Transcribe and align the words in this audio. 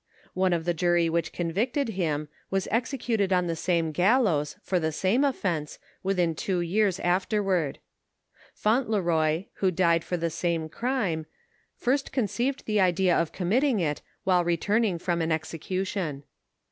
One 0.33 0.51
of 0.51 0.65
the 0.65 0.73
jury 0.73 1.11
which 1.11 1.31
convicted 1.31 1.89
him, 1.89 2.27
was 2.49 2.67
executed 2.71 3.31
on 3.31 3.45
the 3.45 3.55
same 3.55 3.91
gallows, 3.91 4.55
for 4.63 4.79
the 4.79 4.91
same 4.91 5.23
offense, 5.23 5.77
within 6.01 6.33
two 6.33 6.59
years 6.59 6.99
afterward. 7.01 7.77
Fauntferoy, 8.55 9.45
who 9.57 9.69
died 9.69 10.03
for 10.03 10.17
the 10.17 10.31
same 10.31 10.69
crime, 10.69 11.27
first 11.75 12.11
conceived 12.11 12.65
the 12.65 12.79
idea 12.81 13.15
of 13.15 13.31
committing 13.31 13.79
it, 13.79 14.01
while 14.23 14.43
returning 14.43 14.97
from 14.97 15.21
an 15.21 15.31
execution. 15.31 16.23